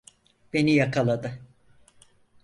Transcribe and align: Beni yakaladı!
Beni 0.53 0.73
yakaladı! 0.75 1.39